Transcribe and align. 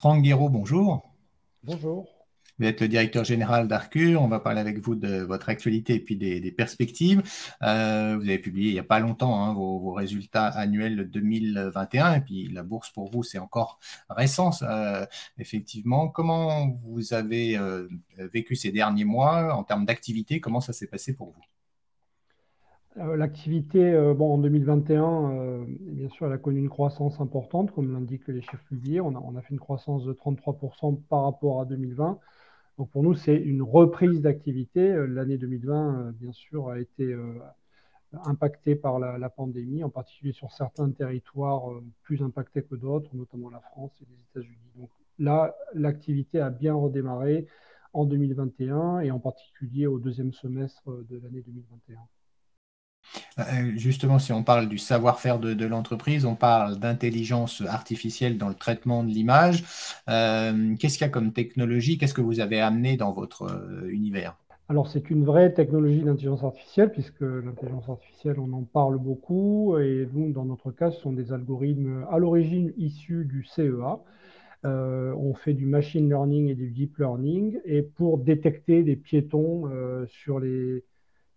Franck 0.00 0.22
Guéraud, 0.22 0.48
bonjour. 0.48 1.12
Bonjour. 1.64 2.06
Vous 2.56 2.66
êtes 2.66 2.80
le 2.80 2.86
directeur 2.86 3.24
général 3.24 3.66
d'Arcure. 3.66 4.22
On 4.22 4.28
va 4.28 4.38
parler 4.38 4.60
avec 4.60 4.78
vous 4.78 4.94
de 4.94 5.22
votre 5.22 5.48
actualité 5.48 5.94
et 5.94 6.00
puis 6.00 6.16
des, 6.16 6.52
perspectives. 6.52 7.20
Euh, 7.64 8.16
vous 8.16 8.22
avez 8.22 8.38
publié 8.38 8.70
il 8.70 8.74
n'y 8.74 8.78
a 8.78 8.84
pas 8.84 9.00
longtemps 9.00 9.42
hein, 9.42 9.54
vos, 9.54 9.92
résultats 9.92 10.46
annuels 10.46 11.10
2021 11.10 12.14
et 12.14 12.20
puis 12.20 12.48
la 12.48 12.62
bourse 12.62 12.90
pour 12.90 13.10
vous, 13.10 13.24
c'est 13.24 13.40
encore 13.40 13.80
récent. 14.08 14.50
effectivement, 15.36 16.08
comment 16.08 16.78
vous 16.84 17.12
avez 17.12 17.56
euh, 17.56 17.88
vécu 18.32 18.54
ces 18.54 18.70
derniers 18.70 19.04
mois 19.04 19.52
en 19.52 19.64
termes 19.64 19.84
d'activité? 19.84 20.40
Comment 20.40 20.60
ça 20.60 20.72
s'est 20.72 20.86
passé 20.86 21.12
pour 21.12 21.32
vous? 21.32 21.42
euh, 21.42 21.57
L'activité, 23.16 23.92
bon, 24.16 24.34
en 24.34 24.38
2021, 24.38 25.64
bien 25.68 26.08
sûr, 26.08 26.26
elle 26.26 26.32
a 26.32 26.38
connu 26.38 26.58
une 26.58 26.68
croissance 26.68 27.20
importante, 27.20 27.72
comme 27.72 27.92
l'indiquent 27.92 28.26
les 28.28 28.40
chiffres 28.42 28.64
publiés. 28.68 29.00
On 29.00 29.36
a, 29.36 29.40
fait 29.40 29.54
une 29.54 29.60
croissance 29.60 30.04
de 30.04 30.12
33% 30.12 31.00
par 31.08 31.22
rapport 31.22 31.60
à 31.60 31.64
2020. 31.64 32.18
Donc 32.78 32.90
pour 32.90 33.02
nous, 33.02 33.14
c'est 33.14 33.36
une 33.36 33.62
reprise 33.62 34.20
d'activité. 34.20 34.92
Euh, 34.92 35.06
l'année 35.06 35.36
2020, 35.36 36.08
euh, 36.08 36.12
bien 36.12 36.32
sûr, 36.32 36.70
a 36.70 36.78
été 36.78 37.02
euh, 37.12 37.34
impactée 38.24 38.76
par 38.76 39.00
la, 39.00 39.30
pandémie, 39.30 39.82
en 39.82 39.90
particulier 39.90 40.32
sur 40.32 40.52
certains 40.52 40.90
territoires 40.90 41.64
plus 42.02 42.22
impactés 42.22 42.62
que 42.62 42.76
d'autres, 42.76 43.14
notamment 43.14 43.50
la 43.50 43.60
France 43.60 43.92
et 44.00 44.06
les 44.08 44.16
États-Unis. 44.30 44.72
Donc 44.76 44.90
là, 45.18 45.54
l'activité 45.74 46.40
a 46.40 46.50
bien 46.50 46.74
redémarré 46.74 47.46
en 47.92 48.04
2021 48.06 49.00
et 49.00 49.10
en 49.10 49.18
particulier 49.18 49.86
au 49.86 49.98
deuxième 49.98 50.32
semestre 50.32 51.04
de 51.10 51.18
l'année 51.18 51.42
2021. 51.42 51.98
Euh, 53.38 53.72
justement, 53.76 54.18
si 54.18 54.32
on 54.32 54.42
parle 54.42 54.68
du 54.68 54.78
savoir-faire 54.78 55.38
de, 55.38 55.66
l'entreprise, 55.66 56.24
on 56.24 56.34
parle 56.34 56.78
d'intelligence 56.78 57.62
artificielle 57.66 58.38
dans 58.38 58.48
le 58.48 58.54
traitement 58.54 59.04
de 59.04 59.10
l'image. 59.10 59.64
Euh, 60.08 60.74
qu'est-ce 60.78 60.98
qu'il 60.98 61.06
y 61.06 61.08
a 61.08 61.12
comme 61.12 61.32
technologie? 61.32 61.98
Qu'est-ce 61.98 62.14
que 62.14 62.20
vous 62.20 62.40
avez 62.40 62.60
amené 62.60 62.96
dans 62.96 63.12
votre 63.12 63.42
euh, 63.42 63.88
univers? 63.90 64.36
Alors, 64.68 64.88
c'est 64.88 65.08
une 65.08 65.24
vraie 65.24 65.52
technologie 65.52 66.02
d'intelligence 66.02 66.44
artificielle, 66.44 66.92
puisque 66.92 67.22
l'intelligence 67.22 67.88
artificielle, 67.88 68.38
on 68.38 68.52
en 68.52 68.62
parle 68.62 68.98
beaucoup. 68.98 69.78
Et 69.78 70.06
nous, 70.12 70.32
dans 70.32 70.44
notre 70.44 70.72
cas, 70.72 70.90
ce 70.90 71.00
sont 71.00 71.12
des 71.12 71.32
algorithmes 71.32 72.04
à 72.10 72.18
l'origine 72.18 72.72
issus 72.76 73.24
du 73.24 73.44
CEA. 73.44 73.98
on 74.64 75.34
fait 75.34 75.54
du 75.54 75.64
machine 75.64 76.06
learning 76.06 76.48
et 76.48 76.54
du 76.54 76.70
deep 76.70 76.98
learning. 76.98 77.58
Et 77.64 77.80
pour 77.80 78.18
détecter 78.18 78.82
des 78.82 78.96
piétons 78.96 79.70
sur 80.06 80.38
les, 80.38 80.84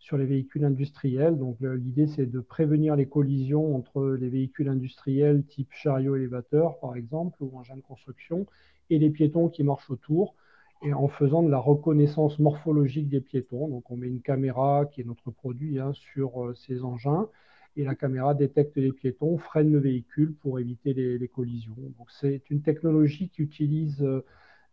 sur 0.02 0.18
les 0.18 0.26
véhicules 0.26 0.66
industriels. 0.66 1.38
Donc 1.38 1.58
l'idée, 1.62 2.08
c'est 2.08 2.26
de 2.26 2.40
prévenir 2.40 2.96
les 2.96 3.06
collisions 3.06 3.76
entre 3.76 4.18
les 4.20 4.30
véhicules 4.30 4.68
industriels 4.68 5.46
type 5.46 5.70
chariot 5.72 6.16
élévateur, 6.16 6.80
par 6.80 6.96
exemple, 6.96 7.38
ou 7.42 7.56
engin 7.58 7.76
de 7.76 7.82
construction, 7.82 8.48
et 8.90 8.98
les 8.98 9.12
piétons 9.12 9.48
qui 9.48 9.64
marchent 9.64 9.92
autour, 9.92 10.36
et 10.84 10.92
en 10.94 11.08
faisant 11.08 11.44
de 11.44 11.52
la 11.52 11.60
reconnaissance 11.60 12.40
morphologique 12.40 13.10
des 13.10 13.22
piétons. 13.22 13.68
Donc 13.68 13.92
on 13.92 13.96
met 13.96 14.08
une 14.08 14.22
caméra, 14.22 14.88
qui 14.92 15.02
est 15.02 15.04
notre 15.04 15.30
produit, 15.30 15.80
hein, 15.80 15.94
sur 15.94 16.46
euh, 16.46 16.56
ces 16.56 16.84
engins, 16.84 17.30
et 17.78 17.84
la 17.84 17.94
caméra 17.94 18.34
détecte 18.34 18.78
les 18.78 18.92
piétons, 18.92 19.38
freine 19.38 19.72
le 19.72 19.78
véhicule 19.78 20.34
pour 20.34 20.60
éviter 20.60 20.94
les, 20.94 21.28
collisions. 21.28 21.76
Donc 21.78 22.10
c'est 22.10 22.50
une 22.50 22.64
technologie 22.64 23.30
qui 23.30 23.44
utilise 23.44 24.02
euh, 24.02 24.26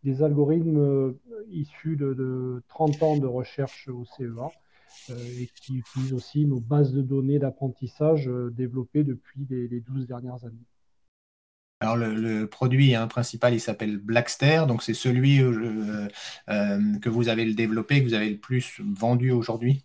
des 0.03 0.23
algorithmes 0.23 0.79
euh, 0.79 1.13
issus 1.51 1.97
de, 1.97 2.15
de 2.15 2.63
30 2.67 3.03
ans 3.03 3.17
de 3.17 3.27
recherche 3.27 3.87
au 3.89 4.05
CEA 4.05 4.49
et 5.09 5.49
qui 5.61 5.77
utilise 5.77 6.13
aussi 6.13 6.45
nos 6.45 6.59
bases 6.59 6.93
de 6.93 7.01
données 7.01 7.39
d'apprentissage 7.39 8.27
euh, 8.27 8.51
développées 8.51 9.03
depuis 9.03 9.47
les, 9.49 9.79
12 9.81 10.07
dernières 10.07 10.43
années. 10.45 10.65
Alors 11.81 11.95
le, 11.95 12.45
produit 12.45 12.93
hein, 12.93 13.07
principal, 13.07 13.53
il 13.53 13.61
s'appelle 13.61 13.97
Blackster, 13.97 14.63
donc 14.67 14.83
c'est 14.83 14.93
celui 14.93 15.41
euh, 15.41 16.07
que 17.01 17.09
vous 17.09 17.29
avez 17.29 17.45
le 17.45 17.53
développé, 17.53 18.01
que 18.01 18.07
vous 18.07 18.13
avez 18.13 18.29
le 18.29 18.37
plus 18.37 18.81
vendu 18.81 19.31
aujourd'hui? 19.31 19.81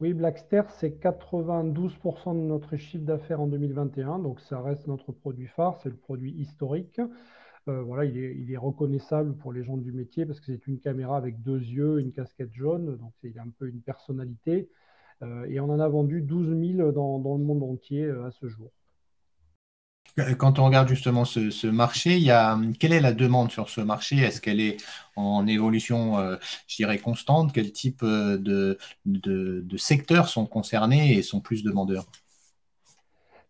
Oui, 0.00 0.14
Blackster, 0.14 0.62
c'est 0.78 0.98
92% 1.00 2.34
de 2.34 2.40
notre 2.40 2.76
chiffre 2.76 3.04
d'affaires 3.04 3.40
en 3.40 3.46
2021, 3.46 4.18
donc 4.18 4.40
ça 4.40 4.60
reste 4.60 4.86
notre 4.86 5.12
produit 5.12 5.46
phare, 5.46 5.78
c'est 5.82 5.90
le 5.90 5.96
produit 5.96 6.32
historique. 6.32 7.00
Euh, 7.68 7.82
voilà, 7.82 8.04
il 8.04 8.50
est, 8.50 8.56
reconnaissable 8.56 9.36
pour 9.36 9.52
les 9.52 9.62
gens 9.64 9.76
du 9.76 9.92
métier 9.92 10.24
parce 10.24 10.40
que 10.40 10.46
c'est 10.46 10.66
une 10.66 10.80
caméra 10.80 11.16
avec 11.16 11.42
deux 11.42 11.58
yeux, 11.58 12.00
une 12.00 12.12
casquette 12.12 12.52
jaune, 12.52 12.96
donc 12.96 13.12
il 13.22 13.38
a 13.38 13.42
un 13.42 13.52
peu 13.58 13.68
une 13.68 13.82
personnalité. 13.82 14.70
Euh, 15.22 15.44
et 15.48 15.60
on 15.60 15.68
en 15.68 15.78
a 15.78 15.88
vendu 15.88 16.22
12 16.22 16.76
000 16.76 16.92
dans, 16.92 17.18
le 17.18 17.44
monde 17.44 17.62
entier 17.62 18.04
euh, 18.04 18.26
à 18.26 18.30
ce 18.30 18.48
jour. 18.48 18.70
Quand 20.38 20.58
on 20.58 20.64
regarde 20.64 20.88
justement 20.88 21.24
ce, 21.24 21.66
marché, 21.68 22.30
a, 22.30 22.58
quelle 22.78 22.92
est 22.92 23.00
la 23.00 23.12
demande 23.12 23.50
sur 23.52 23.68
ce 23.68 23.80
marché? 23.80 24.16
Est-ce 24.16 24.40
qu'elle 24.40 24.60
est 24.60 24.78
en 25.14 25.46
évolution, 25.46 26.16
je 26.66 26.76
dirais, 26.76 26.98
constante? 26.98 27.52
Quel 27.52 27.70
type 27.70 28.04
de 28.04 28.76
secteurs 29.76 30.28
sont 30.28 30.46
concernés 30.46 31.16
et 31.16 31.22
sont 31.22 31.40
plus 31.40 31.62
demandeurs? 31.62 32.06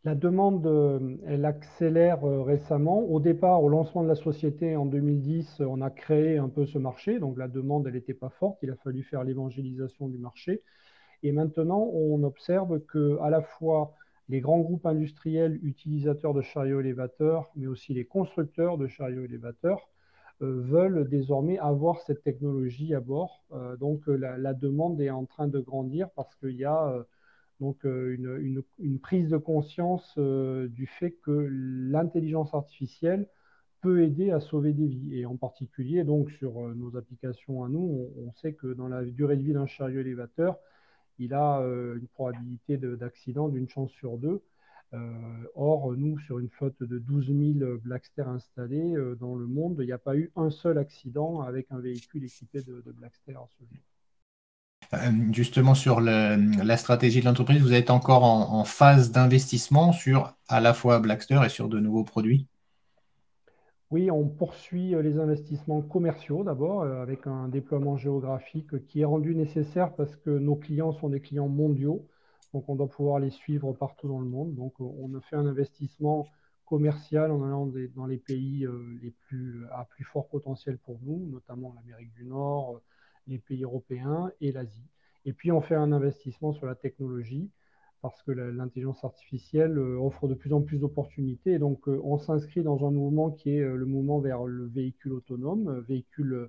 La 0.05 0.15
demande, 0.15 0.66
euh, 0.66 1.16
elle 1.27 1.44
accélère 1.44 2.25
euh, 2.25 2.43
récemment. 2.43 3.00
Au 3.00 3.21
départ, 3.21 3.62
au 3.62 3.69
lancement 3.69 4.03
de 4.03 4.09
la 4.09 4.15
société 4.15 4.75
en 4.75 4.87
2010, 4.87 5.61
on 5.61 5.83
a 5.83 5.91
créé 5.91 6.38
un 6.38 6.49
peu 6.49 6.65
ce 6.65 6.78
marché. 6.78 7.19
Donc 7.19 7.37
la 7.37 7.49
demande, 7.49 7.87
elle 7.87 7.94
n'était 7.94 8.15
pas 8.15 8.31
forte. 8.31 8.59
Il 8.62 8.71
a 8.71 8.77
fallu 8.77 9.03
faire 9.03 9.25
l'évangélisation 9.25 10.09
du 10.09 10.16
marché. 10.16 10.62
Et 11.22 11.33
maintenant, 11.33 11.91
on 11.93 12.22
observe 12.22 12.81
que 12.87 13.19
à 13.21 13.28
la 13.28 13.43
fois 13.43 13.94
les 14.31 14.41
grands 14.41 14.61
groupes 14.61 14.87
industriels 14.87 15.59
utilisateurs 15.62 16.32
de 16.32 16.41
chariots 16.41 16.81
élévateurs, 16.81 17.50
mais 17.56 17.67
aussi 17.67 17.93
les 17.93 18.06
constructeurs 18.06 18.78
de 18.78 18.87
chariots 18.87 19.25
élévateurs, 19.25 19.91
euh, 20.41 20.62
veulent 20.62 21.09
désormais 21.09 21.59
avoir 21.59 22.00
cette 22.00 22.22
technologie 22.22 22.94
à 22.94 23.00
bord. 23.00 23.44
donc 23.78 24.06
la, 24.06 24.55
demande 24.55 24.99
est 25.00 25.11
en 25.11 25.27
train 25.27 25.49
de 25.49 25.61
grandir 25.61 26.09
parce 26.17 26.34
qu'il 26.37 26.56
y 26.56 26.65
a 26.65 27.05
donc 27.60 27.84
euh, 27.84 28.16
une, 28.78 28.98
prise 28.98 29.28
de 29.28 29.37
conscience 29.37 30.15
euh, 30.19 30.66
du 30.69 30.87
fait 30.87 31.12
que 31.22 31.31
l'intelligence 31.31 32.54
artificielle 32.54 33.28
peut 33.82 34.03
aider 34.03 34.31
à 34.31 34.41
sauver 34.41 34.72
des 34.72 34.88
vies. 34.88 35.19
Et 35.19 35.26
en 35.26 35.37
particulier, 35.37 36.04
donc 36.04 36.31
sur 36.32 36.59
euh, 36.59 36.75
nos 36.75 36.97
applications 36.97 37.62
à 37.65 37.69
nous, 37.69 38.10
on, 38.16 38.32
sait 38.32 38.54
que 38.54 38.72
dans 38.72 38.88
la 38.88 39.04
durée 39.04 39.37
de 39.37 39.43
vie 39.43 39.53
d'un 39.53 39.66
chariot 39.66 40.00
élévateur, 40.00 40.59
il 41.19 41.34
a 41.34 41.60
une 41.60 42.09
probabilité 42.09 42.78
d'accident 42.78 43.50
d'une 43.50 43.69
chance 43.69 43.91
sur 43.93 44.16
deux. 44.16 44.43
or, 45.54 45.94
nous, 45.94 46.19
sur 46.20 46.38
une 46.38 46.49
flotte 46.49 46.82
de 46.82 46.99
12 46.99 47.59
000 47.59 47.76
Blackster 47.82 48.22
installés 48.22 48.94
dans 49.20 49.37
le 49.37 49.47
monde, 49.47 49.76
il 49.81 49.87
n'y 49.87 49.93
a 49.93 49.99
pas 49.99 50.16
eu 50.16 50.31
un 50.34 50.49
seul 50.49 50.78
accident 50.78 51.43
avec 51.43 51.66
un 51.72 51.78
véhicule 51.78 52.25
équipé 52.25 52.62
de, 52.62 52.81
de 52.81 52.93
Blackster 52.93 53.38
ce 53.59 53.65
jour. 53.66 53.82
Euh, 54.92 54.98
justement 55.32 55.74
sur 55.74 56.00
la 56.00 56.76
stratégie 56.76 57.20
de 57.20 57.24
l'entreprise, 57.24 57.62
vous 57.62 57.74
êtes 57.74 57.90
encore 57.90 58.24
en, 58.24 58.64
phase 58.64 59.12
d'investissement 59.12 59.92
sur 59.92 60.34
à 60.48 60.60
la 60.60 60.74
fois 60.74 60.98
Blackster 60.98 61.40
et 61.44 61.48
sur 61.48 61.68
de 61.68 61.78
nouveaux 61.78 62.02
produits? 62.02 62.48
Oui, 63.92 64.10
on 64.10 64.26
poursuit 64.26 64.94
euh, 64.94 65.02
les 65.02 65.18
investissements 65.18 65.82
commerciaux 65.82 66.44
d'abord 66.44 66.82
euh, 66.82 67.02
avec 67.02 67.26
un 67.26 67.48
déploiement 67.48 67.96
géographique 67.96 68.84
qui 68.86 69.00
est 69.00 69.04
rendu 69.04 69.34
nécessaire 69.34 69.94
parce 69.94 70.14
que 70.16 70.30
nos 70.30 70.56
clients 70.56 70.92
sont 70.92 71.08
des 71.08 71.20
clients 71.20 71.48
mondiaux. 71.48 72.06
Donc 72.52 72.68
on 72.68 72.74
doit 72.74 72.88
pouvoir 72.88 73.20
les 73.20 73.30
suivre 73.30 73.72
partout 73.72 74.08
dans 74.08 74.20
le 74.20 74.26
monde. 74.26 74.54
Donc 74.56 74.74
on 74.80 75.14
a 75.16 75.20
fait 75.20 75.36
un 75.36 75.46
investissement 75.46 76.26
commercial 76.66 77.30
en 77.30 77.44
allant 77.44 77.68
dans 77.94 78.06
les 78.06 78.18
pays 78.18 78.66
les 79.02 79.10
plus, 79.10 79.64
à 79.72 79.84
plus 79.84 80.04
fort 80.04 80.28
potentiel 80.28 80.78
pour 80.78 80.98
nous, 81.02 81.28
notamment 81.30 81.72
l'Amérique 81.76 82.12
du 82.14 82.24
Nord, 82.24 82.80
les 83.26 83.38
pays 83.38 83.62
européens 83.64 84.31
et 84.41 84.53
l'Asie. 84.53 84.88
Et 85.25 85.32
puis 85.32 85.53
on 85.53 85.60
fait 85.60 85.75
un 85.75 85.92
investissement 85.92 86.53
sur 86.53 86.66
la 86.66 86.75
technologie 86.75 87.50
parce 88.00 88.22
que 88.22 88.32
l'intelligence 88.32 89.04
artificielle 89.04 89.76
euh, 89.78 89.99
offre 89.99 90.26
de 90.28 90.34
plus 90.34 90.52
en 90.52 90.62
plus 90.62 90.78
d'opportunités. 90.78 91.58
Donc 91.58 91.88
euh, 91.88 92.00
on 92.05 92.19
s'inscrit 92.19 92.62
dans 92.62 92.87
un 92.87 92.90
mouvement 92.90 93.31
qui 93.31 93.56
est 93.56 93.61
euh, 93.61 93.76
le 93.76 93.87
mouvement 93.87 94.20
vers 94.20 94.44
le 94.44 94.67
véhicule 94.67 95.12
autonome, 95.12 95.81
véhicule 95.81 96.49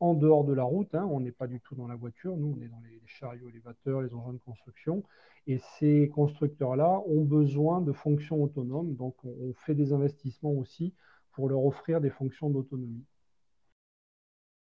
en 0.00 0.14
dehors 0.14 0.44
de 0.44 0.52
la 0.52 0.64
route. 0.64 0.94
Hein. 0.94 1.08
On 1.10 1.20
n'est 1.20 1.32
pas 1.32 1.46
du 1.46 1.60
tout 1.60 1.74
dans 1.74 1.86
la 1.86 1.94
voiture, 1.94 2.36
nous 2.36 2.54
on 2.58 2.62
est 2.62 2.68
dans 2.68 2.80
les 2.80 3.00
chariots 3.06 3.48
élévateurs, 3.48 4.02
les 4.02 4.14
engins 4.14 4.34
de 4.34 4.38
construction. 4.38 5.02
Et 5.46 5.58
ces 5.78 6.10
constructeurs-là 6.10 7.02
ont 7.06 7.24
besoin 7.24 7.80
de 7.80 7.92
fonctions 7.92 8.42
autonomes. 8.42 8.94
Donc 8.94 9.16
on 9.24 9.54
fait 9.54 9.74
des 9.74 9.92
investissements 9.92 10.52
aussi 10.52 10.94
pour 11.32 11.48
leur 11.48 11.64
offrir 11.64 12.00
des 12.00 12.10
fonctions 12.10 12.50
d'autonomie. 12.50 13.04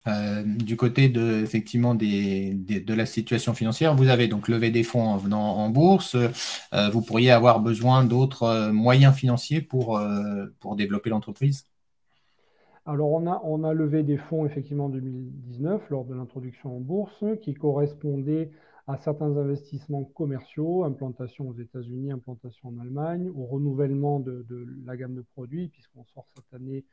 Euh, 0.10 0.44
du 0.46 0.76
côté 0.76 1.10
de, 1.10 1.42
effectivement 1.44 1.96
de 1.96 2.94
la 2.94 3.06
situation 3.06 3.54
financière, 3.54 3.96
vous 3.96 4.10
avez 4.10 4.28
donc 4.28 4.48
levé 4.48 4.72
des 4.72 4.84
fonds 4.84 5.08
en 5.08 5.18
venant 5.18 5.58
en 5.58 5.70
bourse. 5.70 6.16
Euh, 6.16 6.90
vous 6.90 7.02
pourriez 7.02 7.32
avoir 7.32 7.60
besoin 7.60 8.04
d'autres 8.04 8.44
euh, 8.44 8.72
moyens 8.72 9.16
financiers 9.16 9.62
pour, 9.62 10.02
pour 10.60 10.76
développer 10.76 11.10
l'entreprise? 11.10 11.66
Alors, 12.86 13.12
on 13.12 13.28
a, 13.28 13.42
on 13.44 13.64
a 13.64 13.74
levé 13.74 14.04
des 14.04 14.18
fonds 14.18 14.46
effectivement 14.46 14.86
en 14.86 14.90
2019 14.90 15.90
lors 15.90 16.06
de 16.06 16.16
l'introduction 16.16 16.76
en 16.76 16.80
bourse 16.80 17.24
qui 17.42 17.54
correspondaient 17.54 18.52
à 18.88 18.98
certains 18.98 19.38
investissements 19.38 20.04
commerciaux, 20.04 20.84
implantation 20.84 21.48
aux 21.48 21.54
États-Unis, 21.54 22.12
implantation 22.12 22.70
en 22.70 22.80
Allemagne, 22.80 23.30
au 23.36 23.46
renouvellement 23.46 24.20
de, 24.20 24.44
de 24.50 24.66
la 24.86 24.98
gamme 24.98 25.14
de 25.14 25.24
produits, 25.36 25.68
puisqu'on 25.68 26.04
sort 26.06 26.26
cette 26.36 26.52
année 26.60 26.84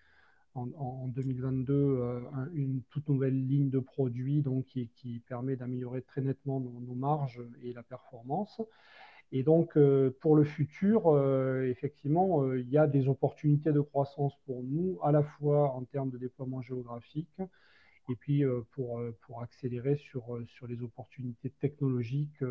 en, 0.56 1.08
2022 1.08 2.23
une 2.55 2.82
toute 2.91 3.08
nouvelle 3.08 3.47
ligne 3.47 3.70
de 3.70 3.79
produits 3.79 4.43
donc, 4.43 4.64
qui, 4.67 5.23
permet 5.29 5.56
d'améliorer 5.56 6.03
très 6.03 6.20
nettement 6.20 6.61
nos, 6.61 6.94
marges 6.94 7.43
et 7.62 7.73
la 7.73 7.82
performance. 7.82 8.61
Et 9.32 9.43
donc, 9.43 9.76
pour 10.20 10.37
le 10.37 10.44
futur, 10.44 11.19
effectivement, 11.64 12.53
il 12.55 12.69
y 12.70 12.79
a 12.79 12.87
des 12.87 13.08
opportunités 13.08 13.73
de 13.73 13.81
croissance 13.81 14.35
pour 14.47 14.62
nous, 14.62 14.99
à 15.03 15.12
la 15.12 15.23
fois 15.23 15.73
en 15.73 15.85
termes 15.85 16.11
de 16.11 16.19
déploiement 16.19 16.62
géographique, 16.62 17.41
et 18.08 18.14
puis 18.14 18.44
pour, 18.73 19.00
pour 19.23 19.43
accélérer 19.43 19.97
sur, 19.97 20.38
sur 20.47 20.67
les 20.67 20.81
opportunités 20.82 21.50
technologiques 21.50 22.43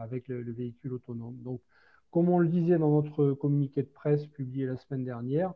avec 0.00 0.28
le, 0.28 0.52
véhicule 0.52 0.94
autonome. 0.94 1.36
Donc, 1.42 1.60
comme 2.10 2.28
on 2.28 2.38
le 2.38 2.48
disait 2.48 2.78
dans 2.78 3.02
notre 3.02 3.32
communiqué 3.32 3.82
de 3.82 3.88
presse 3.88 4.26
publié 4.26 4.66
la 4.66 4.76
semaine 4.76 5.04
dernière, 5.04 5.52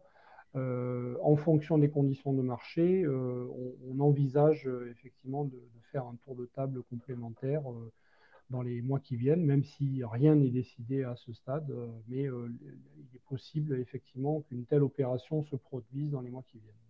en 0.55 1.37
fonction 1.37 1.79
des 1.79 1.91
conditions 1.91 2.33
de 2.33 2.43
marché, 2.43 3.07
on, 3.07 4.01
envisage 4.01 4.69
effectivement 4.91 5.45
de, 5.45 5.51
de, 5.51 5.81
faire 5.93 6.05
un 6.05 6.17
tour 6.25 6.37
de 6.37 6.47
table 6.47 6.83
complémentaire 6.85 7.63
dans 8.51 8.63
les 8.63 8.81
mois 8.83 9.01
qui 9.01 9.17
viennent, 9.17 9.45
même 9.45 9.63
si 9.63 10.03
rien 10.05 10.35
n'est 10.35 10.51
décidé 10.51 11.05
à 11.05 11.17
ce 11.17 11.33
stade. 11.33 11.73
mais 12.09 12.25
il 12.25 13.09
est 13.15 13.23
possible 13.29 13.79
effectivement 13.79 14.41
qu'une 14.43 14.65
telle 14.65 14.83
opération 14.83 15.43
se 15.45 15.57
produise 15.57 16.11
dans 16.11 16.21
les 16.21 16.31
mois 16.31 16.45
qui 16.51 16.59
viennent. 16.59 16.88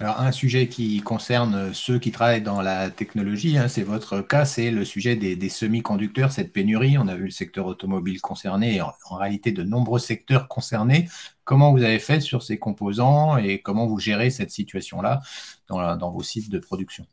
Alors, 0.00 0.20
un 0.20 0.32
sujet 0.32 0.66
qui 0.66 1.00
concerne 1.02 1.72
ceux 1.72 2.00
qui 2.00 2.10
travaillent 2.10 2.42
dans 2.42 2.60
la 2.62 2.90
technologie, 2.90 3.56
hein, 3.56 3.68
c'est 3.68 3.84
votre 3.84 4.22
cas, 4.22 4.44
c'est 4.44 4.72
le 4.72 4.84
sujet 4.84 5.14
des, 5.14 5.48
semi-conducteurs, 5.48 6.32
cette 6.32 6.52
pénurie. 6.52 6.98
On 6.98 7.06
a 7.06 7.14
vu 7.14 7.26
le 7.26 7.30
secteur 7.30 7.66
automobile 7.66 8.20
concerné, 8.20 8.80
en, 8.80 8.92
en, 9.08 9.16
réalité 9.16 9.52
de 9.52 9.62
nombreux 9.62 10.00
secteurs 10.00 10.48
concernés. 10.48 11.08
Comment 11.44 11.70
vous 11.70 11.84
avez 11.84 12.00
fait 12.00 12.18
sur 12.18 12.42
ces 12.42 12.58
composants 12.58 13.36
et 13.36 13.60
comment 13.60 13.86
vous 13.86 14.00
gérez 14.00 14.30
cette 14.30 14.50
situation-là 14.50 15.20
dans, 15.68 15.96
dans, 15.96 16.10
vos 16.10 16.22
sites 16.22 16.50
de 16.50 16.58
production? 16.58 17.06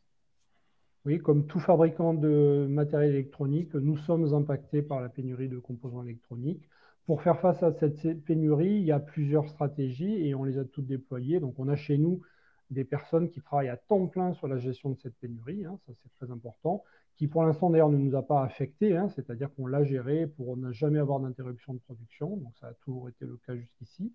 Oui, 1.04 1.20
comme 1.20 1.46
tout 1.46 1.60
fabricant 1.60 2.14
de 2.14 2.66
matériel 2.68 3.10
électronique, 3.10 3.74
nous 3.74 3.96
sommes 3.96 4.34
impactés 4.34 4.82
par 4.82 5.00
la 5.00 5.08
pénurie 5.08 5.48
de 5.48 5.58
composants 5.60 6.02
électroniques. 6.02 6.68
Pour 7.06 7.22
faire 7.22 7.40
face 7.40 7.62
à 7.62 7.72
cette 7.72 8.24
pénurie, 8.24 8.74
il 8.74 8.84
y 8.84 8.92
a 8.92 8.98
plusieurs 8.98 9.48
stratégies 9.48 10.26
et 10.26 10.34
on 10.34 10.42
les 10.42 10.58
a 10.58 10.64
toutes 10.64 10.86
déployées. 10.86 11.38
Donc, 11.38 11.54
on 11.58 11.68
a 11.68 11.76
chez 11.76 11.96
nous 11.96 12.22
des 12.72 12.84
personnes 12.84 13.28
qui 13.28 13.40
travaillent 13.40 13.68
à 13.68 13.76
temps 13.76 14.06
plein 14.06 14.32
sur 14.32 14.48
la 14.48 14.56
gestion 14.56 14.90
de 14.90 14.98
cette 14.98 15.14
pénurie, 15.16 15.64
hein, 15.64 15.78
ça 15.86 15.92
c'est 16.02 16.10
très 16.18 16.32
important, 16.32 16.82
qui 17.16 17.28
pour 17.28 17.44
l'instant 17.44 17.70
d'ailleurs 17.70 17.90
ne 17.90 17.98
nous 17.98 18.16
a 18.16 18.26
pas 18.26 18.42
affecté, 18.42 18.96
hein, 18.96 19.08
c'est-à-dire 19.14 19.54
qu'on 19.54 19.66
l'a 19.66 19.84
géré 19.84 20.26
pour 20.26 20.56
ne 20.56 20.72
jamais 20.72 20.98
avoir 20.98 21.20
d'interruption 21.20 21.74
de 21.74 21.80
production, 21.80 22.36
donc 22.38 22.56
ça 22.58 22.68
a 22.68 22.74
toujours 22.84 23.08
été 23.08 23.26
le 23.26 23.38
cas 23.46 23.54
jusqu'ici. 23.54 24.12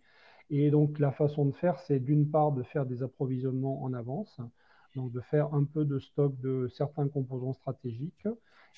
Et 0.50 0.72
donc 0.72 0.98
la 0.98 1.12
façon 1.12 1.46
de 1.46 1.52
faire, 1.52 1.80
c'est 1.80 2.00
d'une 2.00 2.30
part 2.30 2.52
de 2.52 2.64
faire 2.64 2.86
des 2.86 3.04
approvisionnements 3.04 3.84
en 3.84 3.94
avance, 3.94 4.42
donc 4.96 5.12
de 5.12 5.22
faire 5.22 5.54
un 5.54 5.64
peu 5.64 5.86
de 5.86 6.00
stock 6.00 6.40
de 6.40 6.68
certains 6.70 7.08
composants 7.08 7.54
stratégiques, 7.54 8.28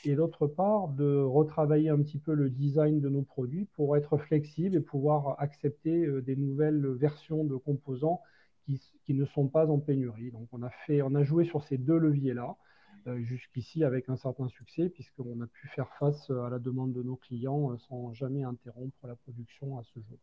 et 0.04 0.16
d'autre 0.16 0.48
part 0.48 0.90
de 0.90 1.22
retravailler 1.22 1.90
un 1.90 2.02
petit 2.02 2.20
peu 2.20 2.34
le 2.34 2.50
design 2.50 3.00
de 3.00 3.10
nos 3.10 3.22
produits 3.22 3.66
pour 3.76 3.96
être 3.96 4.18
flexible 4.18 4.76
et 4.76 4.81
pouvoir 4.81 5.36
accepter 5.40 6.06
euh, 6.06 6.22
des 6.22 6.36
nouvelles 6.36 6.86
versions 6.94 7.44
de 7.44 7.56
composants 7.56 8.22
qui, 9.06 9.13
ne 9.13 9.25
sont 9.25 9.48
pas 9.48 9.68
en 9.68 9.80
pénurie. 9.80 10.31
Donc 10.31 10.48
on 10.51 10.63
a, 10.63 10.69
fait, 10.86 11.01
on 11.01 11.16
a 11.16 11.24
joué 11.24 11.45
sur 11.45 11.63
ces 11.63 11.77
deux 11.77 11.98
leviers-là, 11.98 12.56
euh, 13.07 13.21
jusqu'ici 13.24 13.83
avec 13.83 14.10
un 14.10 14.18
certain 14.18 14.48
succès, 14.50 14.89
puisqu'on 14.89 15.42
a 15.42 15.48
pu 15.48 15.68
faire 15.69 15.89
face 16.00 16.30
à 16.30 16.50
la 16.50 16.60
demande 16.60 16.94
de 16.94 17.01
nos 17.01 17.16
clients 17.16 17.71
euh, 17.71 17.77
sans 17.88 18.13
jamais 18.13 18.44
interrompre 18.44 19.07
la 19.07 19.16
production 19.16 19.77
à 19.80 19.83
ce 19.94 20.00
jour. 20.00 20.18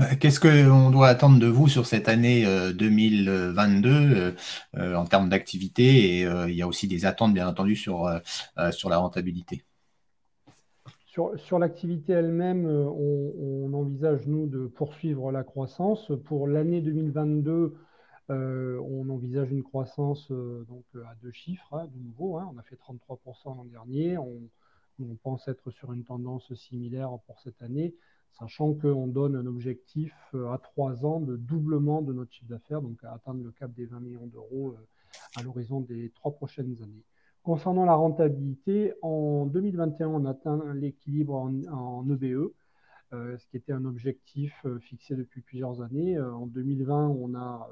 Euh, 0.00 0.16
qu'est-ce 0.20 0.40
qu'on 0.40 0.90
doit 0.90 1.08
attendre 1.08 1.38
de 1.38 1.46
vous 1.46 1.68
sur 1.68 1.86
cette 1.86 2.08
année 2.08 2.44
2022 2.74 4.34
en 4.76 5.04
termes 5.06 5.28
d'activité 5.28 6.18
Et 6.18 6.22
il 6.22 6.54
y 6.54 6.62
a 6.62 6.68
aussi 6.68 6.88
des 6.88 7.06
attentes, 7.06 7.32
bien 7.32 7.48
entendu, 7.48 7.74
sur, 7.76 8.10
sur 8.70 8.90
la 8.90 8.98
rentabilité? 8.98 9.64
Sur, 11.36 11.58
l'activité 11.58 12.12
elle-même, 12.12 12.66
on, 12.66 13.67
envisage, 13.98 14.28
nous, 14.28 14.46
de 14.46 14.68
poursuivre 14.68 15.32
la 15.32 15.42
croissance. 15.42 16.12
Pour 16.26 16.46
l'année 16.46 16.80
2022, 16.80 17.74
euh, 18.30 18.80
on 18.88 19.08
envisage 19.08 19.50
une 19.50 19.64
croissance 19.64 20.30
euh, 20.30 20.64
donc, 20.68 20.84
à 21.04 21.16
deux 21.20 21.32
chiffres, 21.32 21.74
hein, 21.74 21.88
de 21.92 21.98
nouveau. 21.98 22.36
Hein. 22.36 22.48
On 22.54 22.58
a 22.58 22.62
fait 22.62 22.76
33% 22.76 23.56
l'an 23.56 23.64
dernier. 23.64 24.16
On, 24.16 24.38
pense 25.24 25.48
être 25.48 25.72
sur 25.72 25.92
une 25.92 26.04
tendance 26.04 26.54
similaire 26.54 27.10
pour 27.26 27.40
cette 27.40 27.60
année, 27.60 27.94
sachant 28.38 28.74
qu'on 28.74 29.08
donne 29.08 29.34
un 29.34 29.46
objectif 29.46 30.14
à 30.34 30.58
trois 30.58 31.04
ans 31.04 31.20
de 31.20 31.36
doublement 31.36 32.02
de 32.02 32.12
notre 32.12 32.32
chiffre 32.32 32.50
d'affaires, 32.50 32.82
donc 32.82 33.02
à 33.04 33.14
atteindre 33.14 33.42
le 33.42 33.50
cap 33.52 33.72
des 33.74 33.86
20 33.86 34.00
millions 34.00 34.26
d'euros 34.26 34.74
à 35.36 35.42
l'horizon 35.42 35.80
des 35.80 36.10
trois 36.10 36.32
prochaines 36.32 36.76
années. 36.82 37.04
Concernant 37.42 37.84
la 37.84 37.94
rentabilité, 37.94 38.92
en 39.02 39.46
2021, 39.46 40.08
on 40.08 40.24
atteint 40.24 40.62
l'équilibre 40.74 41.34
en, 41.34 42.06
EBE, 42.10 42.24
euh, 42.24 42.54
ce 43.12 43.46
qui 43.46 43.56
était 43.56 43.72
un 43.72 43.84
objectif 43.84 44.54
euh, 44.64 44.78
fixé 44.80 45.16
depuis 45.16 45.40
plusieurs 45.40 45.80
années. 45.82 46.16
Euh, 46.16 46.32
en 46.34 46.46
2020, 46.46 47.08
on 47.08 47.34
a 47.34 47.68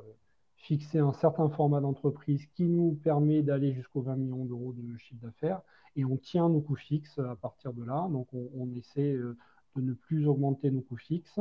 fixé 0.56 0.98
un 0.98 1.12
certain 1.12 1.48
format 1.48 1.80
d'entreprise 1.80 2.46
qui 2.54 2.64
nous 2.64 2.98
permet 3.04 3.42
d'aller 3.42 3.72
jusqu'aux 3.72 4.02
20 4.02 4.16
millions 4.16 4.44
d'euros 4.44 4.72
de 4.72 4.96
chiffre 4.96 5.22
d'affaires 5.22 5.60
et 5.94 6.04
on 6.04 6.16
tient 6.16 6.48
nos 6.48 6.60
coûts 6.60 6.76
fixes 6.76 7.18
à 7.18 7.36
partir 7.36 7.72
de 7.72 7.84
là. 7.84 8.08
Donc, 8.10 8.28
on, 8.32 8.74
essaie 8.74 9.12
de 9.12 9.36
ne 9.76 9.92
plus 9.92 10.26
augmenter 10.26 10.70
nos 10.70 10.80
coûts 10.80 10.96
fixes. 10.96 11.38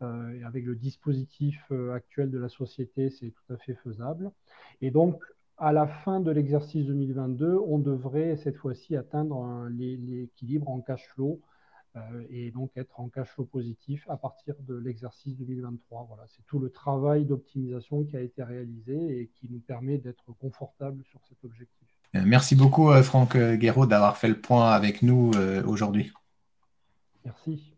et 0.00 0.44
avec 0.44 0.64
le 0.64 0.76
dispositif 0.76 1.70
actuel 1.92 2.30
de 2.30 2.38
la 2.38 2.48
société, 2.48 3.10
c'est 3.10 3.30
tout 3.30 3.52
à 3.52 3.56
fait 3.56 3.74
faisable. 3.74 4.30
Et 4.80 4.90
donc, 4.90 5.22
à 5.58 5.72
la 5.72 5.86
fin 5.86 6.20
de 6.20 6.30
l'exercice 6.30 6.86
2022, 6.86 7.58
on 7.66 7.78
devrait 7.78 8.36
cette 8.36 8.56
fois-ci 8.56 8.96
atteindre 8.96 9.68
l'équilibre 9.70 10.68
en 10.68 10.80
cash 10.80 11.06
flow 11.14 11.40
euh, 11.40 11.51
et 12.30 12.50
donc 12.50 12.70
être 12.76 13.00
en 13.00 13.08
cash 13.08 13.28
flow 13.28 13.44
positif 13.44 14.08
à 14.08 14.16
partir 14.16 14.54
de 14.60 14.74
l'exercice 14.74 15.36
2023. 15.36 16.06
Voilà, 16.08 16.24
c'est 16.26 16.44
tout 16.46 16.58
le 16.58 16.70
travail 16.70 17.26
d'optimisation 17.26 18.04
qui 18.04 18.16
a 18.16 18.20
été 18.20 18.42
réalisé 18.42 19.20
et 19.20 19.30
qui 19.34 19.48
nous 19.50 19.60
permet 19.60 19.98
d'être 19.98 20.32
confortable 20.40 21.04
sur 21.04 21.20
cet 21.28 21.44
objectif. 21.44 21.88
Euh, 22.14 22.22
merci 22.24 22.56
beaucoup, 22.56 22.90
euh, 22.90 23.02
Franck 23.02 23.36
Guéraud, 23.36 23.86
d'avoir 23.86 24.16
fait 24.16 24.28
le 24.28 24.40
point 24.40 24.70
avec 24.70 25.02
nous 25.02 25.32
aujourd'hui. 25.66 26.12
Merci. 27.24 27.71